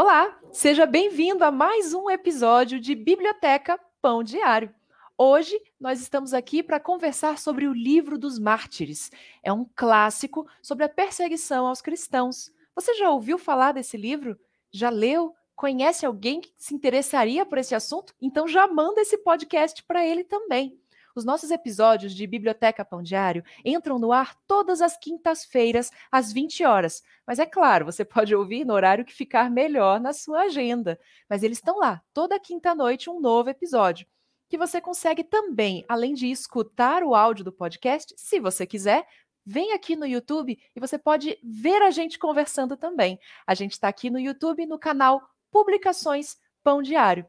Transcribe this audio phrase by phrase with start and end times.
[0.00, 4.72] Olá, seja bem-vindo a mais um episódio de Biblioteca Pão Diário.
[5.18, 9.10] Hoje nós estamos aqui para conversar sobre o Livro dos Mártires.
[9.42, 12.52] É um clássico sobre a perseguição aos cristãos.
[12.76, 14.38] Você já ouviu falar desse livro?
[14.70, 15.34] Já leu?
[15.56, 18.14] Conhece alguém que se interessaria por esse assunto?
[18.22, 20.78] Então já manda esse podcast para ele também.
[21.14, 26.64] Os nossos episódios de Biblioteca Pão Diário entram no ar todas as quintas-feiras, às 20
[26.64, 27.02] horas.
[27.26, 30.98] Mas é claro, você pode ouvir no horário que ficar melhor na sua agenda.
[31.28, 34.06] Mas eles estão lá, toda quinta-noite, um novo episódio.
[34.48, 39.06] Que você consegue também, além de escutar o áudio do podcast, se você quiser,
[39.44, 43.18] vem aqui no YouTube e você pode ver a gente conversando também.
[43.46, 47.26] A gente está aqui no YouTube no canal Publicações Pão Diário.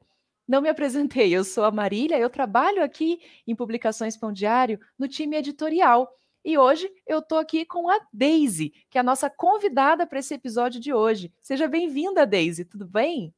[0.50, 5.08] Não me apresentei, eu sou a Marília, eu trabalho aqui em Publicações Pão Diário no
[5.08, 6.12] time editorial.
[6.44, 10.34] E hoje eu estou aqui com a Daisy, que é a nossa convidada para esse
[10.34, 11.32] episódio de hoje.
[11.40, 13.32] Seja bem-vinda, Daisy, tudo bem?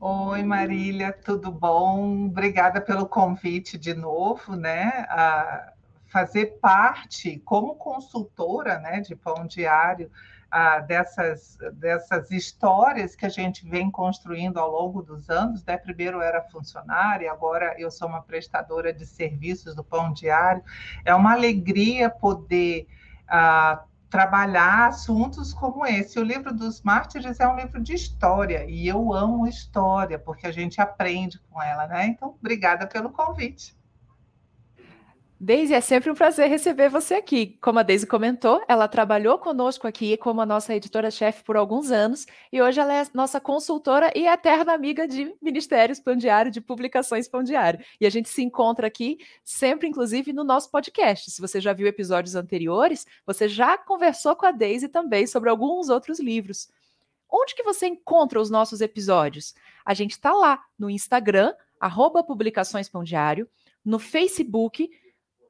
[0.00, 2.26] Oi, Marília, tudo bom?
[2.26, 5.06] Obrigada pelo convite de novo, né?
[5.08, 5.72] A
[6.06, 10.10] fazer parte como consultora né, de Pão Diário
[10.50, 15.64] ah, dessas, dessas histórias que a gente vem construindo ao longo dos anos.
[15.64, 15.76] Né?
[15.76, 20.62] Primeiro eu era funcionária, agora eu sou uma prestadora de serviços do Pão Diário.
[21.04, 22.88] É uma alegria poder
[23.28, 26.18] ah, trabalhar assuntos como esse.
[26.18, 30.52] O livro dos Mártires é um livro de história e eu amo história porque a
[30.52, 32.06] gente aprende com ela, né?
[32.06, 33.78] Então, obrigada pelo convite.
[35.42, 37.56] Daisy, é sempre um prazer receber você aqui.
[37.62, 42.26] Como a Daisy comentou, ela trabalhou conosco aqui como a nossa editora-chefe por alguns anos
[42.52, 47.26] e hoje ela é nossa consultora e eterna amiga de Ministérios Pão Diário, de Publicações
[47.26, 47.80] Pão Diário.
[47.98, 51.30] E a gente se encontra aqui sempre, inclusive, no nosso podcast.
[51.30, 55.88] Se você já viu episódios anteriores, você já conversou com a Daisy também sobre alguns
[55.88, 56.68] outros livros.
[57.30, 59.54] Onde que você encontra os nossos episódios?
[59.86, 63.48] A gente está lá no Instagram, arroba Publicações Pão Diário,
[63.82, 64.90] no Facebook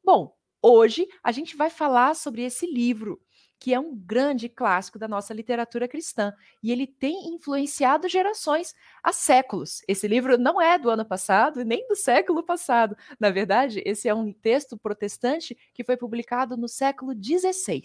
[0.03, 3.19] Bom, hoje a gente vai falar sobre esse livro
[3.59, 8.73] que é um grande clássico da nossa literatura cristã e ele tem influenciado gerações
[9.03, 9.81] há séculos.
[9.87, 12.95] Esse livro não é do ano passado nem do século passado.
[13.19, 17.81] Na verdade, esse é um texto protestante que foi publicado no século XVI,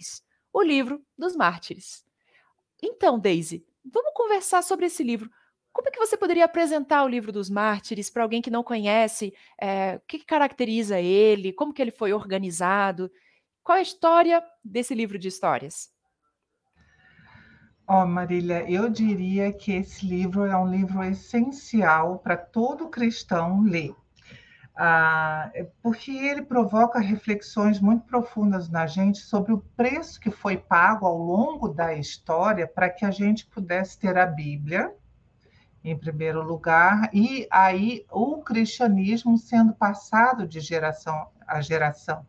[0.51, 2.05] o livro dos Mártires.
[2.81, 5.29] Então, Daisy, vamos conversar sobre esse livro.
[5.71, 9.33] Como é que você poderia apresentar o livro dos Mártires para alguém que não conhece?
[9.59, 11.51] É, o que, caracteriza ele?
[11.51, 13.09] Como que ele foi organizado?
[13.63, 15.89] Qual é a história desse livro de histórias?
[17.87, 23.61] Ó, oh, Marília, eu diria que esse livro é um livro essencial para todo cristão
[23.61, 23.95] ler.
[24.75, 25.49] Ah,
[25.81, 31.17] porque ele provoca reflexões muito profundas na gente sobre o preço que foi pago ao
[31.17, 34.93] longo da história para que a gente pudesse ter a Bíblia,
[35.83, 42.25] em primeiro lugar, e aí o cristianismo sendo passado de geração a geração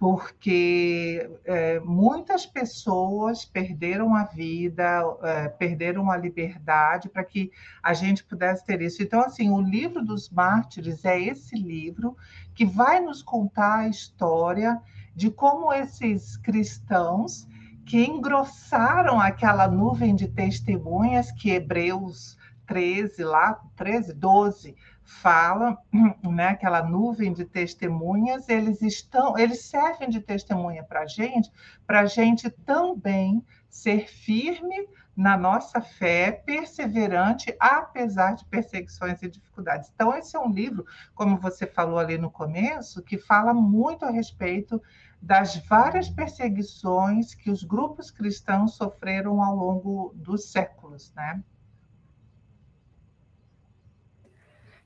[0.00, 7.52] porque é, muitas pessoas perderam a vida, é, perderam a liberdade para que
[7.82, 9.02] a gente pudesse ter isso.
[9.02, 12.16] Então, assim, o livro dos mártires é esse livro
[12.54, 14.80] que vai nos contar a história
[15.14, 17.46] de como esses cristãos
[17.84, 24.74] que engrossaram aquela nuvem de testemunhas que Hebreus 13 lá, 13, 12
[25.10, 25.76] fala,
[26.22, 31.50] né, aquela nuvem de testemunhas, eles estão, eles servem de testemunha para a gente,
[31.86, 39.90] para a gente também ser firme na nossa fé, perseverante, apesar de perseguições e dificuldades.
[39.94, 44.10] Então, esse é um livro, como você falou ali no começo, que fala muito a
[44.10, 44.80] respeito
[45.20, 51.42] das várias perseguições que os grupos cristãos sofreram ao longo dos séculos, né?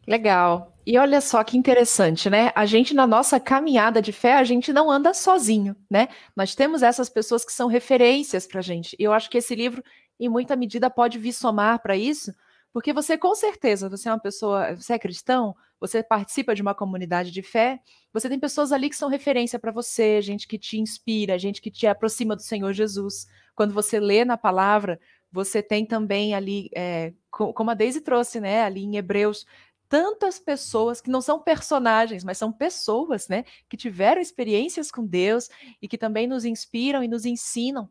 [0.07, 0.73] Legal.
[0.87, 2.53] E olha só que interessante, né?
[2.55, 6.09] A gente, na nossa caminhada de fé, a gente não anda sozinho, né?
[6.37, 8.95] Nós temos essas pessoas que são referências para a gente.
[8.99, 9.83] E eu acho que esse livro,
[10.21, 12.33] em muita medida, pode vir somar para isso,
[12.75, 16.75] Porque você, com certeza, você é uma pessoa, você é cristão, você participa de uma
[16.75, 17.81] comunidade de fé,
[18.13, 21.71] você tem pessoas ali que são referência para você, gente que te inspira, gente que
[21.71, 23.29] te aproxima do Senhor Jesus.
[23.55, 24.99] Quando você lê na palavra,
[25.31, 29.47] você tem também ali, é, como a Daisy trouxe, né, ali em Hebreus,
[29.95, 35.49] tantas pessoas que não são personagens, mas são pessoas, né, que tiveram experiências com Deus
[35.81, 37.89] e que também nos inspiram e nos ensinam.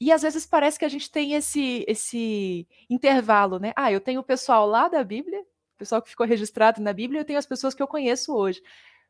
[0.00, 3.72] E às vezes parece que a gente tem esse esse intervalo, né?
[3.76, 7.20] Ah, eu tenho o pessoal lá da Bíblia, o pessoal que ficou registrado na Bíblia,
[7.20, 8.60] eu tenho as pessoas que eu conheço hoje.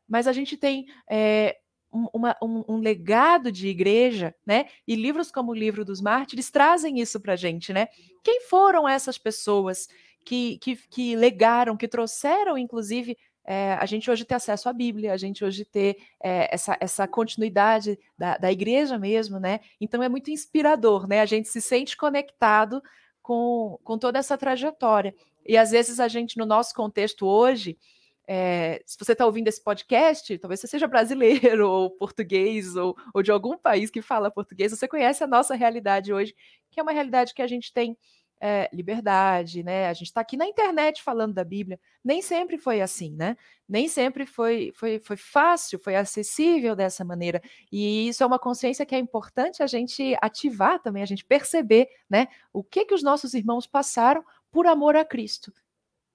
[0.07, 1.57] Mas a gente tem é,
[1.91, 4.67] um, uma, um, um, legado de igreja, né?
[4.87, 7.87] E livros como o Livro dos Mártires trazem isso para a gente, né?
[8.23, 9.87] Quem foram essas pessoas
[10.25, 15.13] que, que, que legaram, que trouxeram, inclusive, é, a gente hoje ter acesso à Bíblia,
[15.13, 19.59] a gente hoje ter é, essa, essa continuidade da, da igreja mesmo, né?
[19.81, 21.19] Então é muito inspirador, né?
[21.19, 22.81] A gente se sente conectado
[23.21, 25.13] com, com toda essa trajetória.
[25.45, 27.77] E às vezes a gente, no nosso contexto hoje,
[28.25, 33.21] é, se você está ouvindo esse podcast, talvez você seja brasileiro ou português ou, ou
[33.21, 36.33] de algum país que fala português, você conhece a nossa realidade hoje,
[36.71, 37.97] que é uma realidade que a gente tem
[38.45, 39.87] é, liberdade, né?
[39.87, 41.79] A gente está aqui na internet falando da Bíblia.
[42.03, 43.37] Nem sempre foi assim, né?
[43.69, 47.41] Nem sempre foi, foi, foi fácil, foi acessível dessa maneira.
[47.71, 51.87] E isso é uma consciência que é importante a gente ativar também, a gente perceber,
[52.09, 52.27] né?
[52.51, 55.53] O que que os nossos irmãos passaram por amor a Cristo,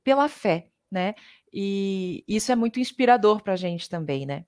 [0.04, 1.14] pela fé, né?
[1.50, 4.44] E isso é muito inspirador para a gente também, né?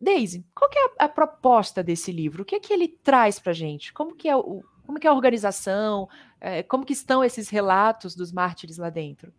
[0.00, 2.42] Daisy, qual que é a, a, proposta desse livro?
[2.42, 3.92] O que é que ele traz para a gente?
[3.92, 6.08] Como que é o, como que é a organização?
[6.44, 9.32] É, como que estão esses relatos dos mártires lá dentro?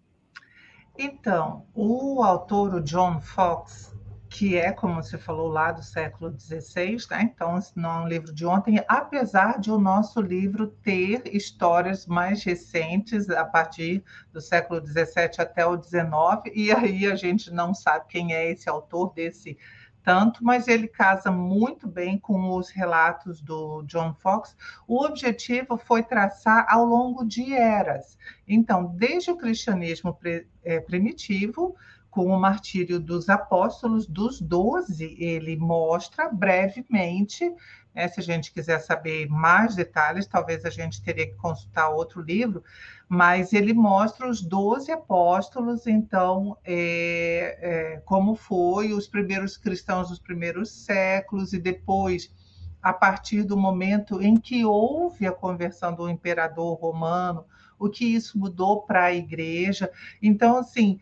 [0.97, 3.93] Então, o autor, o John Fox,
[4.29, 7.23] que é, como você falou, lá do século XVI, né?
[7.23, 12.41] então não é um livro de ontem, apesar de o nosso livro ter histórias mais
[12.41, 14.01] recentes, a partir
[14.31, 18.69] do século XVII até o XIX, e aí a gente não sabe quem é esse
[18.69, 19.57] autor desse
[20.03, 24.55] tanto, mas ele casa muito bem com os relatos do John Fox.
[24.87, 28.17] O objetivo foi traçar ao longo de eras.
[28.47, 30.17] Então, desde o cristianismo
[30.63, 31.75] é, primitivo,
[32.13, 37.51] com o martírio dos apóstolos, dos doze, ele mostra brevemente
[37.93, 38.07] né?
[38.07, 42.63] Se a gente quiser saber mais detalhes, talvez a gente teria que consultar outro livro,
[43.07, 50.19] mas ele mostra os doze apóstolos, então, é, é, como foi os primeiros cristãos dos
[50.19, 52.33] primeiros séculos, e depois,
[52.81, 57.45] a partir do momento em que houve a conversão do imperador romano,
[57.77, 59.91] o que isso mudou para a igreja.
[60.21, 60.99] Então, assim,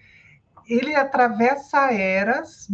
[0.71, 2.67] ele atravessa eras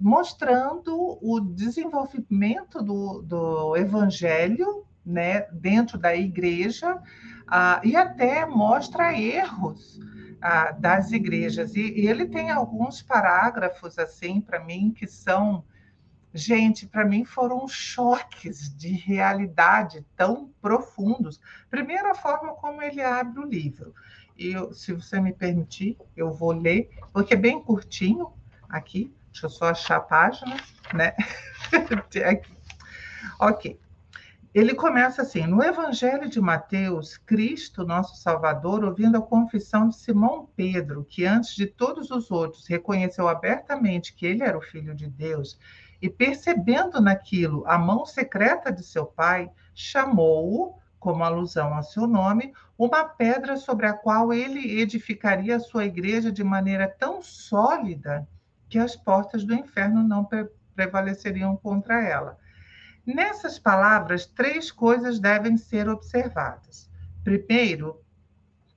[0.00, 7.00] mostrando o desenvolvimento do, do evangelho né, dentro da igreja
[7.46, 10.00] ah, e até mostra erros
[10.42, 11.76] ah, das igrejas.
[11.76, 15.64] E, e, ele tem alguns parágrafos assim para mim que são
[16.34, 21.40] gente, para mim foram choques de realidade tão profundos.
[21.70, 23.94] Primeiro, a forma como ele abre o livro.
[24.38, 28.32] E eu, se você me permitir, eu vou ler, porque é bem curtinho
[28.68, 29.14] aqui.
[29.32, 30.56] Deixa eu só achar a página,
[30.92, 31.14] né?
[33.40, 33.78] Ok.
[34.54, 40.48] Ele começa assim: no Evangelho de Mateus, Cristo, nosso Salvador, ouvindo a confissão de Simão
[40.56, 45.08] Pedro, que antes de todos os outros reconheceu abertamente que ele era o Filho de
[45.08, 45.58] Deus,
[46.00, 52.52] e percebendo naquilo a mão secreta de seu pai, chamou-o como alusão ao seu nome,
[52.76, 58.26] uma pedra sobre a qual ele edificaria a sua igreja de maneira tão sólida
[58.68, 62.36] que as portas do inferno não pre prevaleceriam contra ela.
[63.06, 66.90] Nessas palavras, três coisas devem ser observadas.
[67.22, 68.04] Primeiro,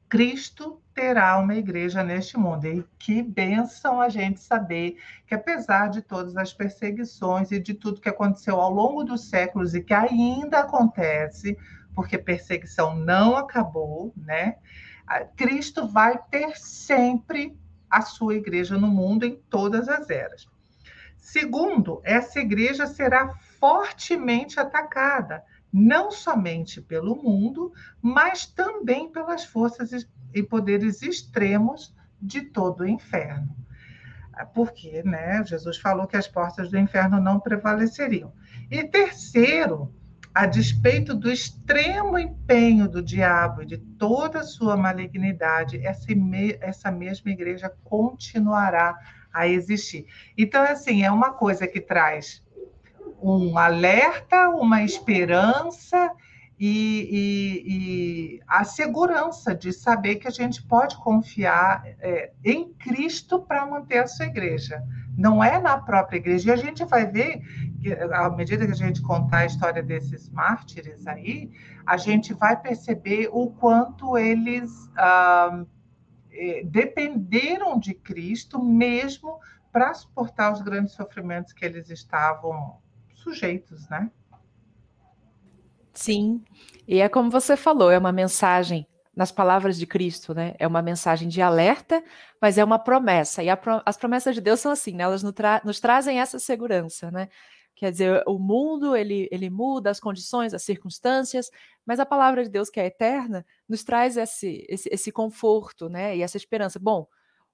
[0.07, 2.65] Cristo terá uma igreja neste mundo.
[2.65, 7.99] E que bênção a gente saber que, apesar de todas as perseguições e de tudo
[7.99, 11.57] que aconteceu ao longo dos séculos e que ainda acontece,
[11.95, 14.57] porque perseguição não acabou, né?
[15.35, 17.57] Cristo vai ter sempre
[17.89, 20.47] a sua igreja no mundo em todas as eras.
[21.17, 30.43] Segundo, essa igreja será fortemente atacada, não somente pelo mundo, mas também pelas forças e
[30.43, 33.55] poderes extremos de todo o inferno.
[34.53, 38.31] Porque né, Jesus falou que as portas do inferno não prevaleceriam.
[38.71, 39.93] E terceiro,
[40.33, 46.07] a despeito do extremo empenho do diabo e de toda a sua malignidade, essa,
[46.61, 48.95] essa mesma igreja continuará
[49.33, 50.05] a existir.
[50.37, 52.43] Então, assim, é uma coisa que traz
[53.21, 56.11] um alerta, uma esperança
[56.59, 63.39] e, e, e, a segurança de saber que a gente pode confiar é, em Cristo
[63.39, 64.83] para manter a sua igreja.
[65.19, 66.49] Não é na própria igreja.
[66.49, 67.41] E a gente vai ver,
[67.81, 71.51] que, à medida que a gente contar a história desses mártires aí,
[71.85, 75.65] a gente vai perceber o quanto eles ah,
[76.31, 79.39] é, dependeram de Cristo mesmo
[79.73, 82.77] para suportar os grandes sofrimentos que eles estavam
[83.13, 84.09] sujeitos, né?
[85.93, 86.41] Sim,
[86.87, 88.87] e é como você falou, é uma mensagem
[89.19, 90.55] nas palavras de Cristo, né?
[90.57, 92.01] É uma mensagem de alerta,
[92.41, 93.43] mas é uma promessa.
[93.43, 93.81] E pro...
[93.85, 95.03] as promessas de Deus são assim, né?
[95.03, 95.61] Elas nos, tra...
[95.65, 97.27] nos, trazem essa segurança, né?
[97.75, 101.51] Quer dizer, o mundo ele, ele muda, as condições, as circunstâncias,
[101.85, 106.15] mas a palavra de Deus que é eterna nos traz esse, esse, esse conforto, né?
[106.15, 106.79] E essa esperança.
[106.79, 107.05] Bom,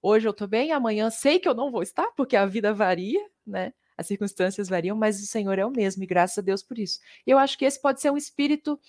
[0.03, 3.25] hoje eu estou bem, amanhã sei que eu não vou estar, porque a vida varia,
[3.43, 3.73] né?
[3.97, 6.99] as circunstâncias variam, mas o Senhor é o mesmo, e graças a Deus por isso.
[7.25, 8.79] E eu acho que esse pode ser um espírito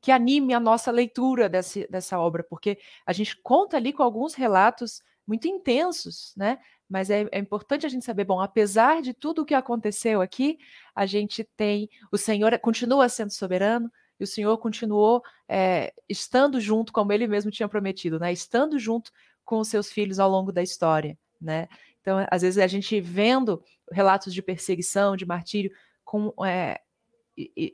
[0.00, 4.34] que anime a nossa leitura desse, dessa obra, porque a gente conta ali com alguns
[4.34, 6.58] relatos muito intensos, né?
[6.88, 10.58] Mas é, é, importante a gente saber, bom, apesar de tudo o que aconteceu aqui,
[10.94, 16.92] a gente tem, o Senhor continua sendo soberano, e o Senhor continuou é, estando junto,
[16.92, 18.32] como ele mesmo tinha prometido, né?
[18.32, 19.10] Estando junto
[19.44, 21.68] com os seus filhos ao longo da história, né?
[22.00, 25.70] Então, às vezes, a gente vendo relatos de perseguição, de martírio,
[26.04, 26.80] com, é,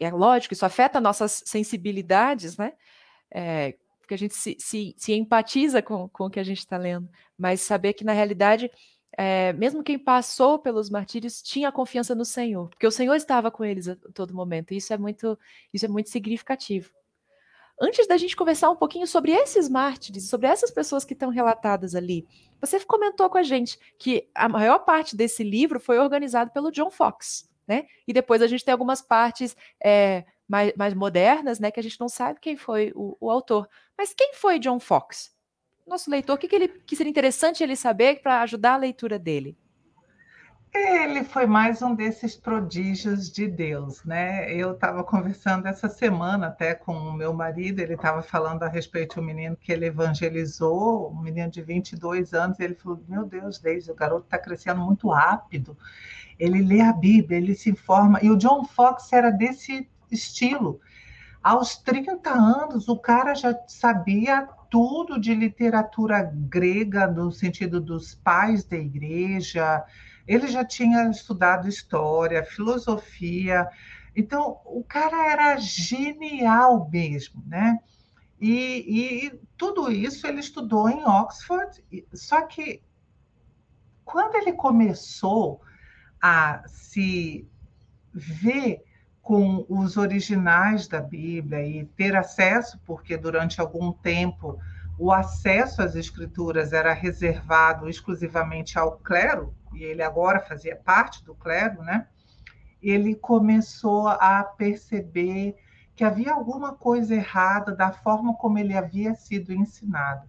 [0.00, 2.72] é lógico, isso afeta nossas sensibilidades, né?
[3.30, 6.76] É, porque a gente se, se, se empatiza com, com o que a gente está
[6.76, 8.70] lendo, mas saber que, na realidade,
[9.16, 13.64] é, mesmo quem passou pelos martírios tinha confiança no Senhor, porque o Senhor estava com
[13.64, 15.38] eles a todo momento, e isso é muito,
[15.72, 16.90] isso é muito significativo.
[17.80, 21.94] Antes da gente conversar um pouquinho sobre esses mártires, sobre essas pessoas que estão relatadas
[21.94, 22.26] ali,
[22.60, 26.90] você comentou com a gente que a maior parte desse livro foi organizado pelo John
[26.90, 27.86] Fox, né?
[28.06, 31.70] E depois a gente tem algumas partes é, mais, mais, modernas, né?
[31.70, 33.68] Que a gente não sabe quem foi o, o autor.
[33.96, 35.34] Mas quem foi John Fox?
[35.86, 39.18] Nosso leitor, o que, que, ele, que seria interessante ele saber para ajudar a leitura
[39.18, 39.56] dele?
[40.74, 44.50] Ele foi mais um desses prodígios de Deus, né?
[44.50, 49.16] Eu estava conversando essa semana até com o meu marido, ele estava falando a respeito
[49.16, 53.90] do menino que ele evangelizou, um menino de 22 anos, ele falou: Meu Deus, desde
[53.90, 55.76] o garoto está crescendo muito rápido.
[56.38, 58.18] Ele lê a Bíblia, ele se informa.
[58.22, 60.80] E o John Fox era desse estilo.
[61.42, 68.64] Aos 30 anos, o cara já sabia tudo de literatura grega, no sentido dos pais
[68.64, 69.84] da igreja
[70.26, 73.68] ele já tinha estudado história, filosofia,
[74.14, 77.78] então o cara era genial mesmo, né?
[78.40, 82.82] E, e tudo isso ele estudou em Oxford, só que
[84.04, 85.60] quando ele começou
[86.20, 87.48] a se
[88.12, 88.82] ver
[89.22, 94.58] com os originais da Bíblia e ter acesso, porque durante algum tempo
[94.98, 101.34] o acesso às escrituras era reservado exclusivamente ao clero, e ele agora fazia parte do
[101.34, 102.06] clero, né?
[102.82, 105.56] Ele começou a perceber
[105.94, 110.28] que havia alguma coisa errada da forma como ele havia sido ensinado.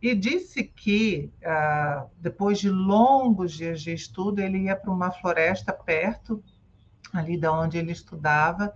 [0.00, 5.72] E disse que, uh, depois de longos dias de estudo, ele ia para uma floresta
[5.72, 6.42] perto,
[7.12, 8.72] ali da onde ele estudava,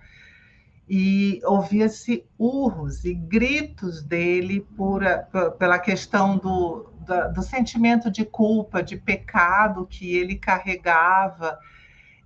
[0.89, 5.03] e ouvia-se urros e gritos dele por,
[5.59, 11.59] pela questão do, do, do sentimento de culpa, de pecado que ele carregava.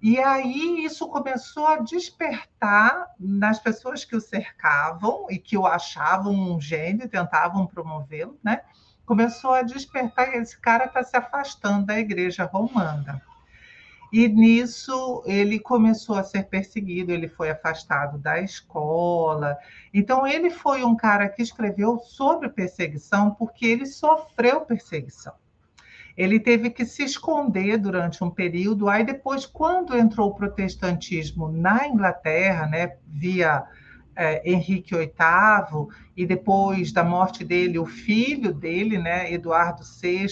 [0.01, 6.33] E aí isso começou a despertar nas pessoas que o cercavam e que o achavam
[6.33, 8.61] um gênio, tentavam promovê-lo, né?
[9.05, 13.23] Começou a despertar que esse cara está se afastando da igreja romana.
[14.13, 19.57] E nisso ele começou a ser perseguido, ele foi afastado da escola.
[19.93, 25.35] Então ele foi um cara que escreveu sobre perseguição porque ele sofreu perseguição.
[26.17, 31.87] Ele teve que se esconder durante um período, aí depois quando entrou o protestantismo na
[31.87, 33.67] Inglaterra, né, via
[34.17, 40.27] é, Henrique VIII e depois da morte dele o filho dele, né, Eduardo VI,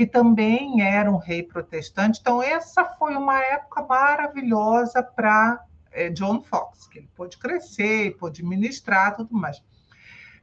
[0.00, 2.20] que também era um rei protestante.
[2.22, 8.42] Então, essa foi uma época maravilhosa para é, John Fox, que ele pôde crescer, pôde
[8.42, 9.62] ministrar tudo mais.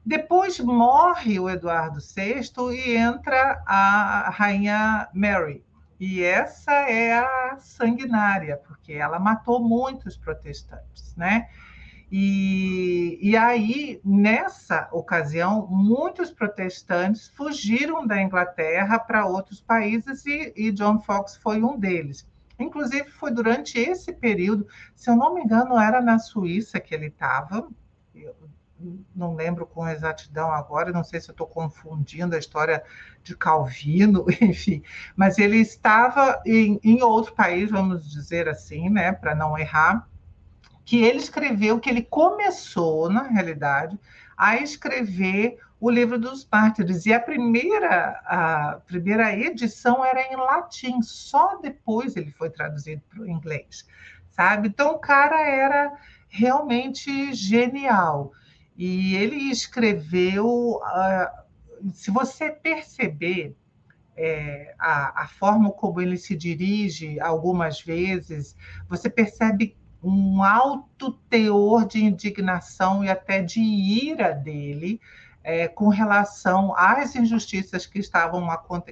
[0.05, 5.65] Depois morre o Eduardo VI e entra a rainha Mary.
[5.99, 11.49] E essa é a sanguinária, porque ela matou muitos protestantes, né?
[12.09, 20.71] E, e aí, nessa ocasião, muitos protestantes fugiram da Inglaterra para outros países e, e
[20.71, 22.25] John Fox foi um deles.
[22.57, 27.07] Inclusive, foi durante esse período, se eu não me engano, era na Suíça que ele
[27.07, 27.67] estava,
[29.15, 32.83] não lembro com exatidão agora, não sei se eu estou confundindo a história
[33.23, 34.81] de Calvino, enfim,
[35.15, 40.07] mas ele estava em, em outro país, vamos dizer assim, né, para não errar,
[40.87, 43.99] que ele escreveu, que ele começou, na realidade,
[44.37, 47.05] a escrever o livro dos mártires.
[47.05, 53.21] E a primeira, a primeira edição era em latim, só depois ele foi traduzido para
[53.21, 53.85] o inglês,
[54.29, 54.69] sabe?
[54.69, 55.91] Então o cara era
[56.29, 58.31] realmente genial.
[58.77, 63.57] E ele escreveu, uh, se você perceber
[64.15, 68.55] é, a, a forma como ele se dirige algumas vezes,
[68.87, 74.99] você percebe um alto teor de indignação e até de ira dele
[75.43, 78.47] é, com relação às injustiças que estavam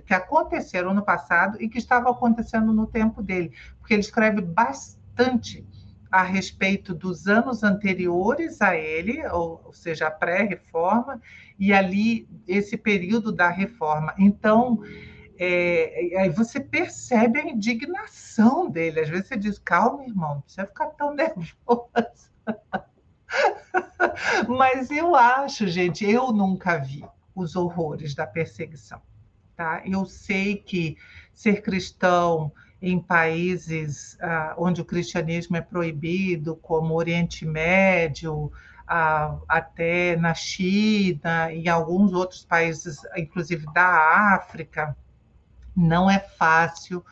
[0.06, 5.68] que aconteceram no passado e que estavam acontecendo no tempo dele, porque ele escreve bastante
[6.10, 11.22] a respeito dos anos anteriores a ele, ou, ou seja, a pré-reforma,
[11.60, 14.14] e ali esse período da reforma.
[14.18, 14.82] Então,
[15.38, 19.02] é, aí você percebe a indignação dele.
[19.02, 22.30] Às vezes você diz, calma, irmão, não precisa ficar tão nervoso.
[24.48, 27.04] Mas eu acho, gente, eu nunca vi
[27.36, 29.02] os horrores da perseguição.
[29.56, 29.82] Tá?
[29.86, 30.98] Eu sei que
[31.34, 32.52] ser cristão
[32.82, 38.52] em países ah, onde o cristianismo é proibido, como Oriente Médio,
[38.88, 44.96] ah, até na China e alguns outros países, inclusive da África,
[45.76, 47.04] não é fácil.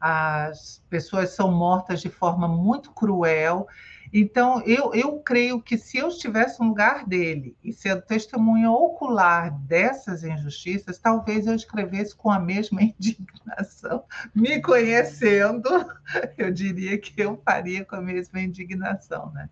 [0.00, 3.66] As pessoas são mortas de forma muito cruel
[4.12, 9.50] então, eu, eu creio que se eu estivesse no lugar dele e sendo testemunha ocular
[9.50, 14.04] dessas injustiças, talvez eu escrevesse com a mesma indignação.
[14.34, 15.68] Me conhecendo,
[16.36, 19.48] eu diria que eu faria com a mesma indignação, né?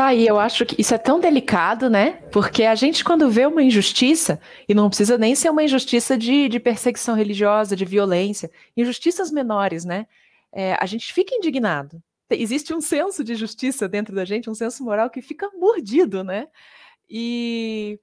[0.00, 2.12] Tá aí, eu acho que isso é tão delicado, né?
[2.32, 6.48] Porque a gente, quando vê uma injustiça, e não precisa nem ser uma injustiça de,
[6.48, 10.06] de perseguição religiosa, de violência, injustiças menores, né?
[10.50, 14.82] É, a gente fica indignado existe um senso de justiça dentro da gente, um senso
[14.84, 16.48] moral que fica mordido, né?
[17.06, 18.00] E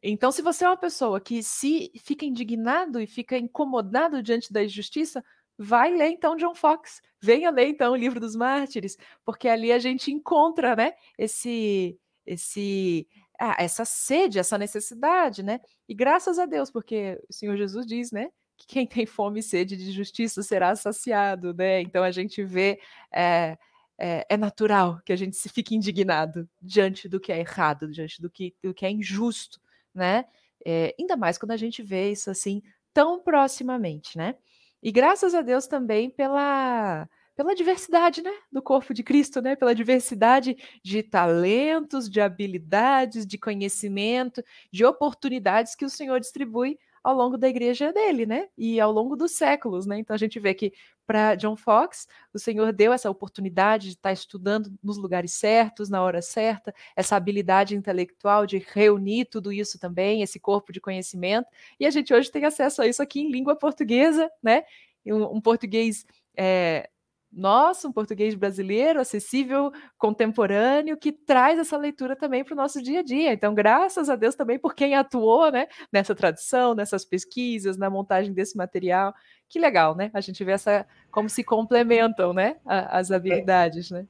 [0.00, 4.62] então, se você é uma pessoa que se fica indignado e fica incomodado diante da
[4.62, 5.24] injustiça,
[5.58, 9.78] vai ler então John Fox, venha ler então o livro dos Mártires, porque ali a
[9.78, 15.60] gente encontra, né, esse esse ah, essa sede, essa necessidade, né?
[15.88, 19.42] E graças a Deus, porque o Senhor Jesus diz, né, que quem tem fome e
[19.42, 21.80] sede de justiça será saciado, né?
[21.80, 22.80] Então a gente vê.
[23.12, 23.58] É,
[23.98, 28.20] é, é, natural que a gente se fique indignado diante do que é errado, diante
[28.20, 29.60] do que, do que é injusto,
[29.94, 30.24] né?
[30.66, 32.62] É, ainda mais quando a gente vê isso assim
[32.92, 34.34] tão proximamente, né?
[34.82, 39.74] E graças a Deus também pela pela diversidade, né, do corpo de Cristo, né, pela
[39.74, 47.38] diversidade de talentos, de habilidades, de conhecimento, de oportunidades que o Senhor distribui ao longo
[47.38, 48.48] da igreja dele, né?
[48.56, 49.98] E ao longo dos séculos, né?
[49.98, 50.72] Então a gente vê que
[51.06, 56.02] para John Fox, o Senhor deu essa oportunidade de estar estudando nos lugares certos, na
[56.02, 61.48] hora certa, essa habilidade intelectual de reunir tudo isso também, esse corpo de conhecimento.
[61.78, 64.62] E a gente hoje tem acesso a isso aqui em língua portuguesa, né?
[65.04, 66.88] Um, um português é,
[67.32, 73.00] nosso, um português brasileiro, acessível, contemporâneo, que traz essa leitura também para o nosso dia
[73.00, 73.32] a dia.
[73.32, 78.32] Então, graças a Deus também por quem atuou né, nessa tradução, nessas pesquisas, na montagem
[78.32, 79.14] desse material.
[79.48, 80.10] Que legal, né?
[80.12, 83.14] A gente vê essa como se complementam né, as é.
[83.14, 84.06] habilidades, né?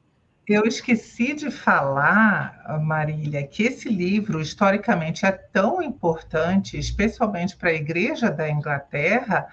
[0.47, 7.75] Eu esqueci de falar, Marília, que esse livro historicamente é tão importante, especialmente para a
[7.75, 9.47] Igreja da Inglaterra,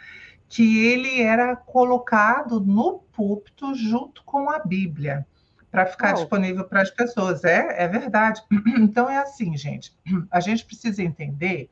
[0.50, 5.26] que ele era colocado no púlpito junto com a Bíblia
[5.70, 6.16] para ficar oh.
[6.16, 7.44] disponível para as pessoas.
[7.44, 8.42] É, é verdade.
[8.80, 9.96] Então é assim, gente.
[10.32, 11.70] A gente precisa entender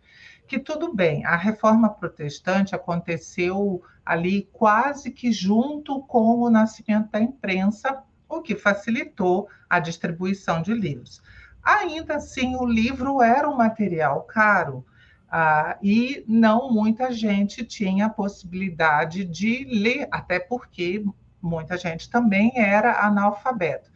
[0.47, 7.19] que tudo bem, a reforma protestante aconteceu ali quase que junto com o nascimento da
[7.19, 11.21] imprensa, o que facilitou a distribuição de livros.
[11.61, 14.85] Ainda assim, o livro era um material caro
[15.29, 21.03] ah, e não muita gente tinha a possibilidade de ler, até porque
[21.41, 23.91] muita gente também era analfabeto.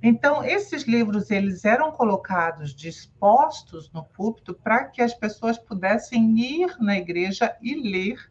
[0.00, 6.76] Então, esses livros eles eram colocados dispostos no púlpito para que as pessoas pudessem ir
[6.78, 8.30] na igreja e ler,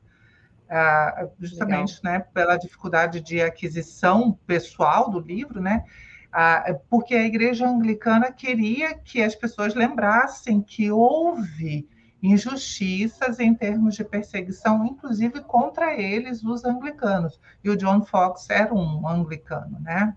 [0.70, 5.84] ah, justamente né, pela dificuldade de aquisição pessoal do livro, né?
[6.32, 11.88] Ah, porque a igreja anglicana queria que as pessoas lembrassem que houve
[12.22, 17.40] injustiças em termos de perseguição, inclusive contra eles, os anglicanos.
[17.64, 20.16] E o John Fox era um anglicano, né?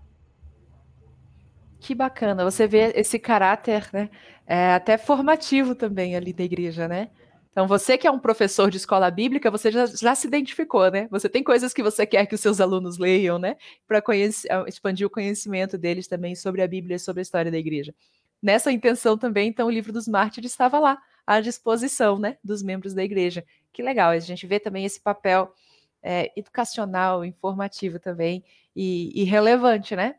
[1.79, 4.09] Que bacana, você vê esse caráter, né?
[4.45, 7.09] É até formativo também ali da igreja, né?
[7.51, 11.07] Então, você que é um professor de escola bíblica, você já, já se identificou, né?
[11.11, 13.57] Você tem coisas que você quer que os seus alunos leiam, né?
[13.85, 17.57] Para ah, expandir o conhecimento deles também sobre a Bíblia e sobre a história da
[17.57, 17.93] igreja.
[18.41, 22.37] Nessa intenção também, então, o livro dos mártires estava lá, à disposição, né?
[22.43, 23.45] Dos membros da igreja.
[23.71, 25.53] Que legal, a gente vê também esse papel
[26.01, 28.43] é, educacional, informativo também
[28.75, 30.15] e, e relevante, né?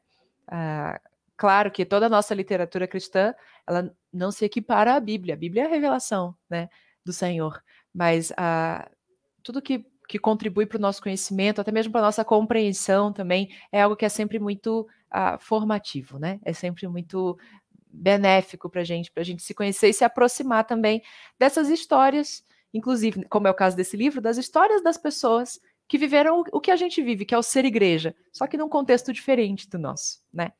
[0.46, 1.00] Ah,
[1.36, 3.34] claro que toda a nossa literatura cristã,
[3.66, 5.34] ela não se equipara à Bíblia.
[5.34, 6.68] A Bíblia é a revelação, né,
[7.04, 7.62] do Senhor.
[7.92, 8.88] Mas ah,
[9.42, 13.50] tudo que, que contribui para o nosso conhecimento, até mesmo para a nossa compreensão também,
[13.70, 16.40] é algo que é sempre muito ah, formativo, né?
[16.44, 17.38] É sempre muito
[17.92, 21.02] benéfico para a gente, para a gente se conhecer e se aproximar também
[21.38, 26.42] dessas histórias, inclusive, como é o caso desse livro, das histórias das pessoas que viveram
[26.52, 29.68] o que a gente vive, que é o ser igreja, só que num contexto diferente
[29.68, 30.52] do nosso, né?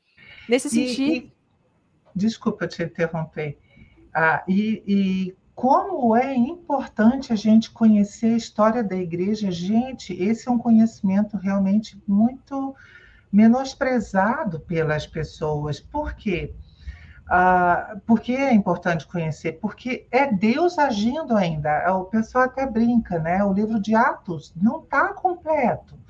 [0.49, 1.01] Nesse sentido.
[1.01, 1.33] E, e,
[2.15, 3.59] desculpa te interromper.
[4.15, 10.49] Ah, e, e como é importante a gente conhecer a história da igreja, gente, esse
[10.49, 12.75] é um conhecimento realmente muito
[13.31, 15.81] menosprezado pelas pessoas.
[15.81, 16.55] Por quê?
[17.35, 19.53] Ah, por que é importante conhecer?
[19.53, 21.91] Porque é Deus agindo ainda.
[21.95, 23.43] O pessoal até brinca, né?
[23.43, 26.03] O livro de Atos não está completo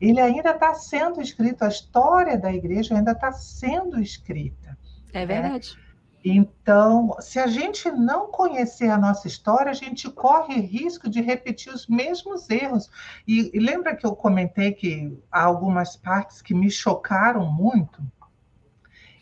[0.00, 4.76] ele ainda está sendo escrito, a história da igreja ainda está sendo escrita.
[5.12, 5.26] É né?
[5.26, 5.76] verdade.
[5.76, 5.90] Né?
[6.22, 11.72] Então, se a gente não conhecer a nossa história, a gente corre risco de repetir
[11.72, 12.90] os mesmos erros.
[13.26, 18.02] E, e lembra que eu comentei que há algumas partes que me chocaram muito?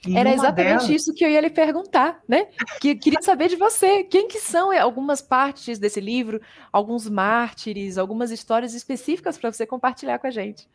[0.06, 0.88] E Era exatamente delas...
[0.88, 2.46] isso que eu ia lhe perguntar, né?
[2.80, 4.04] Que queria saber de você.
[4.04, 6.40] Quem que são algumas partes desse livro,
[6.72, 10.68] alguns mártires, algumas histórias específicas para você compartilhar com a gente?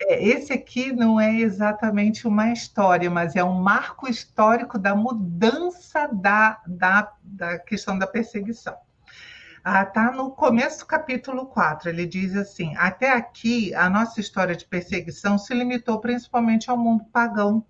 [0.00, 6.08] É, esse aqui não é exatamente uma história, mas é um marco histórico da mudança
[6.12, 8.76] da, da, da questão da perseguição.
[9.56, 11.88] Está ah, tá no começo do capítulo 4.
[11.88, 17.04] Ele diz assim: Até aqui, a nossa história de perseguição se limitou principalmente ao mundo
[17.12, 17.64] pagão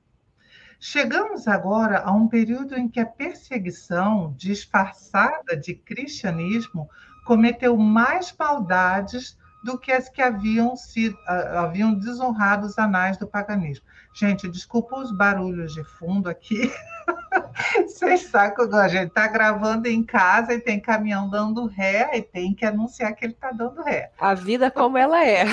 [0.81, 6.89] Chegamos agora a um período em que a perseguição, disfarçada de cristianismo,
[7.25, 13.85] cometeu mais maldades do que as que haviam sido haviam desonrado os anais do paganismo.
[14.15, 16.73] Gente, desculpa os barulhos de fundo aqui.
[17.83, 22.55] Vocês que a gente está gravando em casa e tem caminhão dando ré e tem
[22.55, 24.13] que anunciar que ele está dando ré.
[24.19, 25.45] A vida como ela é.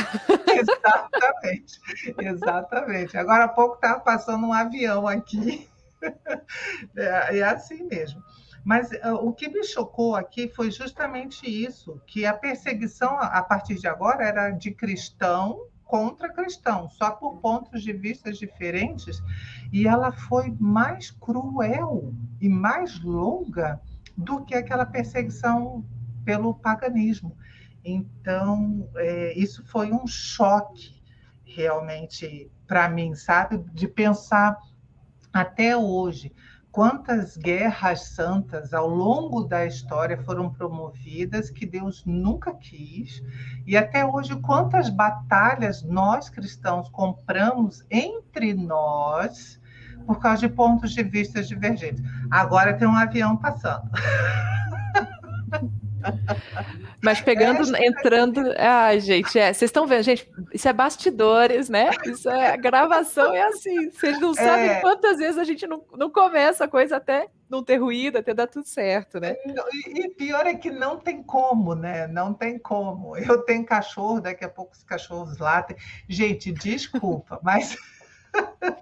[0.47, 1.79] exatamente,
[2.19, 3.17] exatamente.
[3.17, 5.67] Agora há pouco estava passando um avião aqui.
[6.95, 8.21] É, é assim mesmo.
[8.63, 13.75] Mas uh, o que me chocou aqui foi justamente isso, que a perseguição a partir
[13.75, 19.21] de agora era de cristão contra cristão, só por pontos de vista diferentes,
[19.71, 23.79] e ela foi mais cruel e mais longa
[24.17, 25.85] do que aquela perseguição
[26.23, 27.37] pelo paganismo.
[27.83, 31.01] Então, é, isso foi um choque
[31.45, 33.59] realmente para mim, sabe?
[33.71, 34.57] De pensar
[35.31, 36.33] até hoje
[36.75, 43.23] quantas guerras santas ao longo da história foram promovidas que Deus nunca quis,
[43.65, 49.57] e até hoje quantas batalhas nós cristãos compramos entre nós
[50.05, 52.03] por causa de pontos de vista divergentes.
[52.29, 53.89] Agora tem um avião passando.
[57.03, 58.41] Mas pegando, é, entrando.
[58.57, 61.91] Ai, gente, é, vocês estão vendo, gente, isso é bastidores, né?
[62.05, 63.89] Isso é gravação, é assim.
[63.91, 64.81] Vocês não sabem é...
[64.81, 68.47] quantas vezes a gente não, não começa a coisa até não ter ruído, até dar
[68.47, 69.35] tudo certo, né?
[69.87, 72.07] E, e pior é que não tem como, né?
[72.07, 73.15] Não tem como.
[73.17, 75.77] Eu tenho cachorro, daqui a pouco os cachorros latem.
[76.07, 77.77] Gente, desculpa, mas.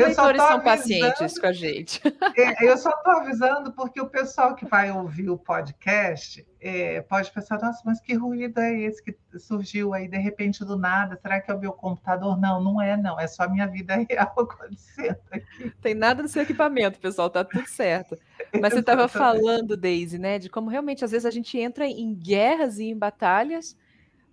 [0.00, 2.00] Os leitores são pacientes com a gente.
[2.36, 7.32] É, eu só estou avisando porque o pessoal que vai ouvir o podcast é, pode
[7.32, 11.18] pensar, nossa, mas que ruído é esse que surgiu aí de repente do nada?
[11.20, 12.38] Será que é o meu computador?
[12.38, 13.18] Não, não é, não.
[13.18, 15.72] É só a minha vida real acontecendo aqui.
[15.80, 18.16] Tem nada no seu equipamento, pessoal, tá tudo certo.
[18.60, 22.14] Mas você estava falando, Daisy, né, de como realmente às vezes a gente entra em
[22.14, 23.76] guerras e em batalhas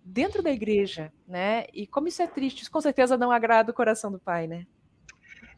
[0.04, 1.66] dentro da igreja, né?
[1.74, 4.68] E como isso é triste, isso com certeza não agrada o coração do pai, né?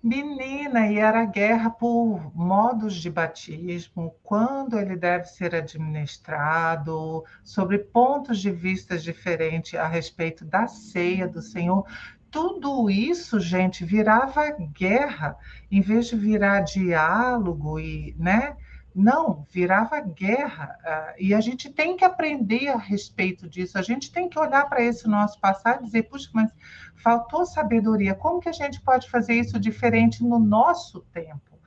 [0.07, 8.39] Menina, e era guerra por modos de batismo, quando ele deve ser administrado, sobre pontos
[8.39, 11.85] de vista diferentes a respeito da ceia do Senhor.
[12.31, 15.35] Tudo isso, gente, virava guerra,
[15.69, 18.55] em vez de virar diálogo e, né?
[18.99, 20.75] Não, virava guerra.
[20.81, 23.77] Uh, e a gente tem que aprender a respeito disso.
[23.77, 26.51] A gente tem que olhar para esse nosso passado e dizer, puxa, mas
[26.95, 28.15] faltou sabedoria.
[28.15, 31.59] Como que a gente pode fazer isso diferente no nosso tempo?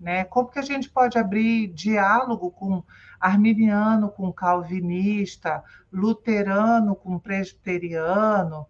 [0.00, 0.24] Né?
[0.24, 2.82] Como que a gente pode abrir diálogo com
[3.20, 8.66] arminiano, com calvinista, luterano, com presbiteriano,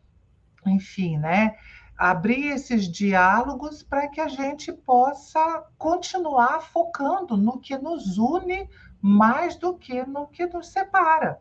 [0.67, 1.57] enfim, né?
[1.97, 8.69] Abrir esses diálogos para que a gente possa continuar focando no que nos une
[9.01, 11.41] mais do que no que nos separa.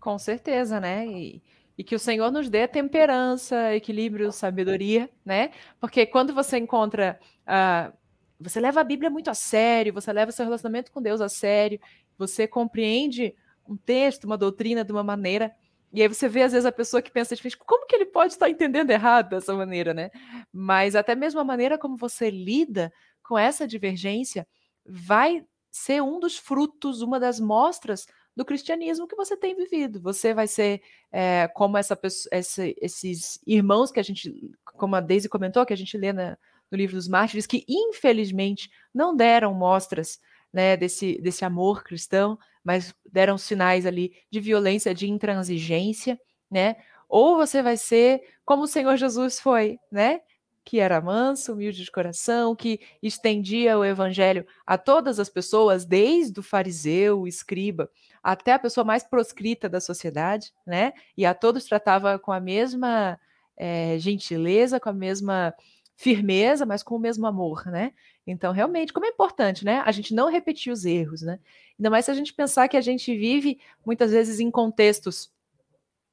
[0.00, 1.06] Com certeza, né?
[1.06, 1.42] E,
[1.76, 5.50] e que o Senhor nos dê temperança, equilíbrio, sabedoria, né?
[5.80, 7.18] Porque quando você encontra.
[7.46, 8.04] Uh,
[8.38, 11.80] você leva a Bíblia muito a sério, você leva seu relacionamento com Deus a sério,
[12.18, 13.34] você compreende
[13.66, 15.54] um texto, uma doutrina de uma maneira
[15.94, 18.32] e aí você vê, às vezes, a pessoa que pensa difícil, como que ele pode
[18.32, 20.10] estar entendendo errado dessa maneira, né?
[20.52, 24.44] Mas até mesmo a maneira como você lida com essa divergência
[24.84, 30.00] vai ser um dos frutos, uma das mostras do cristianismo que você tem vivido.
[30.00, 31.96] Você vai ser é, como essa
[32.32, 36.36] esse, esses irmãos que a gente, como a Daisy comentou, que a gente lê na,
[36.72, 40.18] no livro dos mártires, que infelizmente não deram mostras
[40.52, 46.18] né, desse, desse amor cristão, mas deram sinais ali de violência, de intransigência,
[46.50, 46.76] né?
[47.08, 50.20] Ou você vai ser como o Senhor Jesus foi, né?
[50.64, 56.40] Que era manso, humilde de coração, que estendia o evangelho a todas as pessoas, desde
[56.40, 57.90] o fariseu, o escriba,
[58.22, 60.94] até a pessoa mais proscrita da sociedade, né?
[61.16, 63.20] E a todos tratava com a mesma
[63.56, 65.54] é, gentileza, com a mesma
[65.96, 67.92] firmeza, mas com o mesmo amor, né?
[68.26, 69.82] Então, realmente, como é importante, né?
[69.84, 71.38] A gente não repetir os erros, né?
[71.78, 75.30] Ainda mais se a gente pensar que a gente vive muitas vezes em contextos,